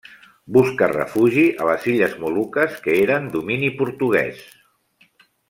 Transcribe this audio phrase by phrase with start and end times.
[0.55, 4.43] Buscar refugi a les illes Moluques, que eren domini portuguès.